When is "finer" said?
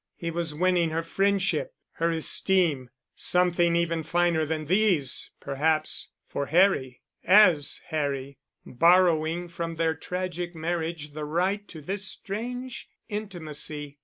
4.01-4.47